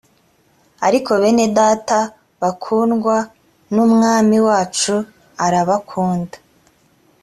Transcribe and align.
ariko 0.87 1.11
bene 1.21 1.45
data 1.59 1.97
bakundwa 2.43 3.15
n’umwami 3.73 4.37
wacu 4.47 4.95
arabakunda 5.45 6.37